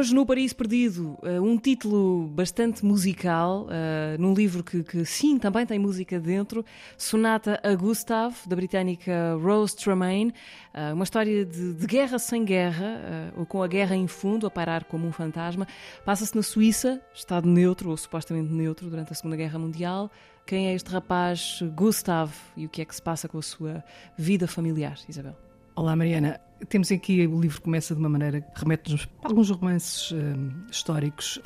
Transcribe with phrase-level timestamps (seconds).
[0.00, 5.38] Hoje no Paraíso Perdido, uh, um título bastante musical, uh, num livro que, que, sim,
[5.38, 6.64] também tem música dentro,
[6.96, 10.32] Sonata a Gustav, da britânica Rose Tremaine,
[10.72, 14.50] uh, uma história de, de, guerra sem guerra, ou com a guerra em fundo, a
[14.50, 15.68] parar como um fantasma.
[16.02, 20.10] Passa-se na Suíça, estado neutro, ou supostamente neutro, durante a Segunda Guerra Mundial.
[20.46, 23.84] Quem é este rapaz Gustav e o que é que se passa com a sua
[24.16, 25.36] vida familiar, Isabel?
[25.76, 26.49] Olá, Mariana.
[26.68, 31.40] Temos aqui, o livro começa de uma maneira que remete-nos a alguns romances hum, históricos.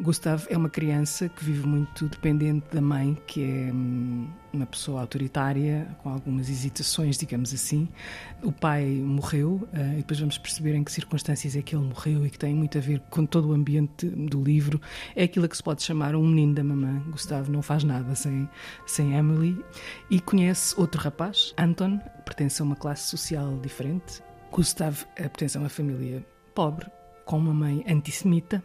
[0.00, 5.00] Gustavo é uma criança que vive muito dependente da mãe, que é hum, uma pessoa
[5.00, 7.88] autoritária, com algumas hesitações, digamos assim.
[8.40, 12.24] O pai morreu, uh, e depois vamos perceber em que circunstâncias é que ele morreu
[12.24, 14.80] e que tem muito a ver com todo o ambiente do livro.
[15.16, 17.02] É aquilo que se pode chamar um menino da mamã.
[17.10, 18.48] Gustavo não faz nada sem,
[18.86, 19.64] sem Emily.
[20.08, 24.27] E conhece outro rapaz, Anton, pertence a uma classe social diferente.
[24.50, 26.86] Gustavo pertence a uma família pobre,
[27.24, 28.62] com uma mãe antissemita,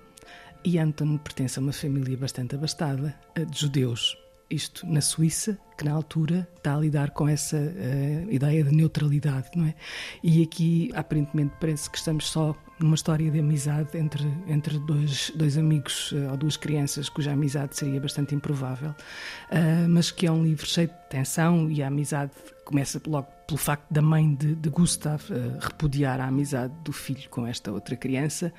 [0.66, 4.17] e Anton pertence a uma família bastante abastada, de judeus.
[4.50, 9.50] Isto na Suíça, que na altura está a lidar com essa uh, ideia de neutralidade,
[9.56, 9.73] não é?
[10.22, 15.58] E aqui, aparentemente, parece que estamos só numa história de amizade entre, entre dois, dois
[15.58, 20.44] amigos uh, ou duas crianças, cuja amizade seria bastante improvável, uh, mas que é um
[20.44, 22.31] livro cheio de tensão e a amizade
[22.73, 25.21] começa logo pelo facto da mãe de, de Gustav
[25.59, 28.52] repudiar a amizade do filho com esta outra criança,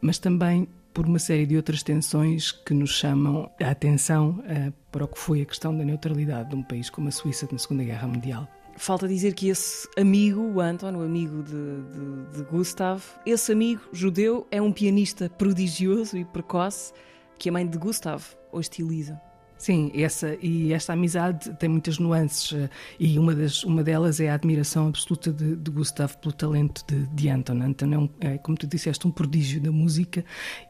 [0.00, 5.04] mas também por uma série de outras tensões que nos chamam a atenção uh, para
[5.04, 7.84] o que foi a questão da neutralidade de um país como a Suíça na Segunda
[7.84, 8.48] Guerra Mundial.
[8.76, 13.82] Falta dizer que esse amigo, o Anton, o amigo de, de, de Gustav, esse amigo
[13.92, 16.92] judeu é um pianista prodigioso e precoce
[17.38, 19.29] que a mãe de Gustav hostiliza.
[19.60, 24.30] Sim, essa, e esta amizade tem muitas nuances eh, e uma, das, uma delas é
[24.30, 27.60] a admiração absoluta de, de Gustav pelo talento de, de Anton.
[27.60, 30.24] Anton é, um, é, como tu disseste, um prodígio da música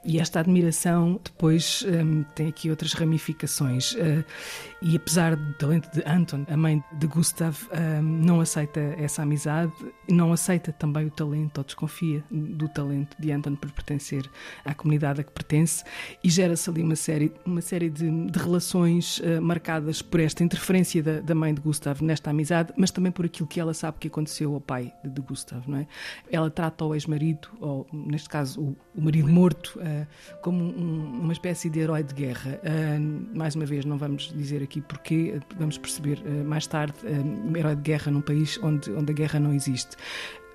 [0.05, 3.93] e esta admiração depois um, ehm, tem aqui outras ramificações.
[3.93, 4.25] Uh,
[4.83, 9.23] e apesar do talento de Anton, a mãe de Gustav um, ehm, não aceita essa
[9.23, 9.73] amizade,
[10.09, 14.29] não aceita também o talento, ou desconfia do talento de Anton por pertencer
[14.65, 15.85] à comunidade a que pertence
[16.25, 21.03] e gera-se ali uma série, uma série de, de relações uh, marcadas por esta interferência
[21.03, 24.09] da, da, mãe de Gustav nesta amizade, mas também por aquilo que ela sabe que
[24.09, 25.87] aconteceu ao pai de, de Gustav, não é?
[26.31, 30.07] Ela trata o ex-marido, ou neste caso o, o marido morto, uh,
[30.43, 32.61] como um, uma espécie de herói de guerra.
[32.63, 37.77] Uh, mais uma vez, não vamos dizer aqui porquê, vamos perceber mais tarde, um herói
[37.77, 39.97] de guerra num país onde, onde a guerra não existe.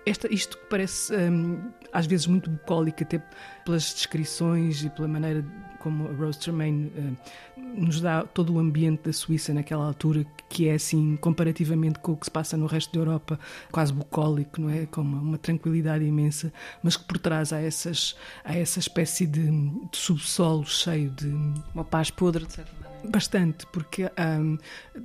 [0.06, 3.20] Esta, isto parece um, às vezes muito bucólico, até
[3.64, 5.44] pelas descrições e pela maneira
[5.80, 7.18] como a Rose Tremaine uh,
[7.58, 12.18] nos dá todo o ambiente da Suíça naquela altura, que é assim, comparativamente com o
[12.18, 13.40] que se passa no resto da Europa,
[13.72, 14.86] quase bucólico, não é?
[14.86, 19.50] Com uma, uma tranquilidade imensa, mas que por trás há, essas, há essa espécie de,
[19.50, 21.28] de subsolo cheio de.
[21.74, 22.85] Uma paz podre, de certa maneira.
[23.10, 24.58] Bastante, porque um,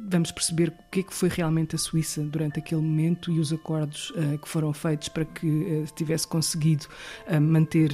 [0.09, 3.53] vamos perceber o que é que foi realmente a Suíça durante aquele momento e os
[3.53, 6.87] acordos uh, que foram feitos para que uh, tivesse conseguido
[7.29, 7.91] uh, manter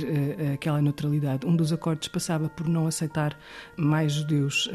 [0.53, 1.47] aquela neutralidade.
[1.47, 3.39] Um dos acordos passava por não aceitar
[3.77, 4.71] mais judeus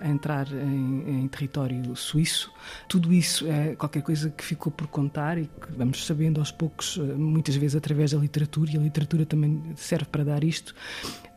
[0.00, 2.52] a entrar em, em, território suíço.
[2.88, 6.98] Tudo isso é qualquer coisa que ficou por contar e que vamos sabendo aos poucos,
[7.16, 10.74] muitas vezes através da literatura, e a literatura também serve para dar isto.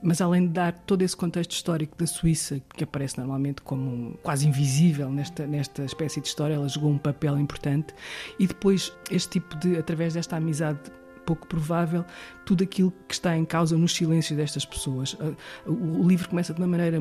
[0.01, 4.47] Mas além de dar todo esse contexto histórico da Suíça, que aparece normalmente como quase
[4.47, 7.93] invisível nesta, nesta espécie de história, ela jogou um papel importante.
[8.39, 10.79] E depois, este tipo de, através desta amizade
[11.27, 12.05] pouco provável
[12.45, 15.13] tudo aquilo que está em causa nos silêncios destas pessoas.
[15.13, 16.97] Uh, o livro começa de uma maneira,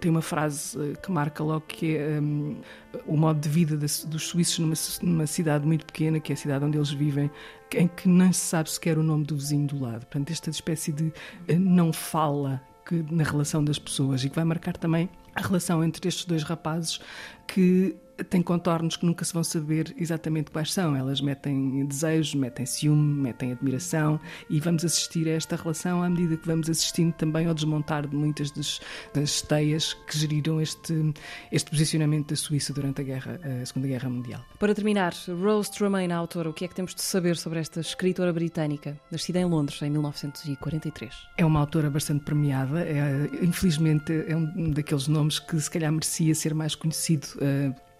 [0.00, 2.60] tem uma frase uh, que marca logo que é um,
[3.06, 6.64] o modo de vida dos suíços numa, numa, cidade muito pequena, que é a cidade
[6.64, 7.30] onde eles vivem,
[7.72, 10.00] em que não se sabe sequer o nome do vizinho do lado.
[10.00, 11.12] Portanto, esta espécie de uh,
[11.56, 16.08] não fala que, na relação das pessoas e que vai marcar também a relação entre
[16.08, 17.00] estes dois rapazes
[17.46, 17.94] que
[18.24, 20.96] tem contornos que nunca se vão saber exatamente quais são.
[20.96, 24.20] Elas metem desejos, metem ciúme, metem admiração
[24.50, 28.16] e vamos assistir a esta relação à medida que vamos assistindo também ao desmontar de
[28.16, 28.80] muitas das,
[29.14, 31.12] das teias que geriram este,
[31.52, 34.44] este posicionamento da Suíça durante a, guerra, a Segunda Guerra Mundial.
[34.58, 37.80] Para terminar, Rose Tremaine, a autora, o que é que temos de saber sobre esta
[37.80, 41.14] escritora britânica, nascida em Londres em 1943?
[41.36, 46.34] É uma autora bastante premiada, é, infelizmente é um daqueles nomes que se calhar merecia
[46.34, 47.28] ser mais conhecido.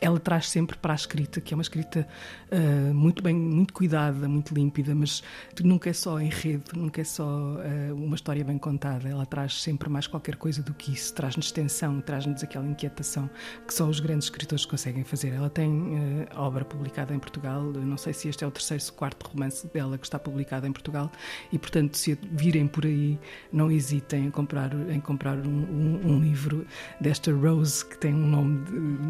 [0.01, 2.07] Ela traz sempre para a escrita, que é uma escrita
[2.53, 5.23] uh, muito bem, muito cuidada, muito límpida, mas
[5.63, 9.09] nunca é só enredo, nunca é só uh, uma história bem contada.
[9.09, 13.29] Ela traz sempre mais qualquer coisa do que isso, traz-nos tensão, traz-nos aquela inquietação
[13.67, 15.33] que só os grandes escritores conseguem fazer.
[15.33, 18.93] Ela tem uh, obra publicada em Portugal, não sei se este é o terceiro ou
[18.93, 21.11] quarto romance dela que está publicado em Portugal,
[21.53, 23.19] e portanto, se virem por aí,
[23.53, 26.67] não hesitem em comprar, em comprar um, um, um livro
[27.01, 28.65] desta Rose, que tem um nome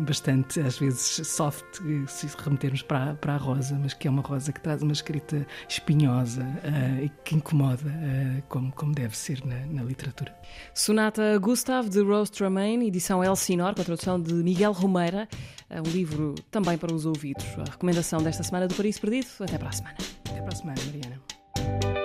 [0.06, 1.65] bastante, às vezes, soft,
[2.07, 5.47] se remetermos para, para a rosa, mas que é uma rosa que traz uma escrita
[5.69, 10.35] espinhosa uh, e que incomoda, uh, como, como deve ser na, na, literatura.
[10.73, 15.29] Sonata Gustav de Rose Tremaine, edição Elsinor, com a tradução de Miguel Romeira,
[15.71, 17.45] uh, um livro também para os ouvidos.
[17.59, 19.29] A recomendação desta semana do Paris Perdido.
[19.41, 19.97] Até para a semana.
[20.29, 21.98] Até para a semana, Mariana.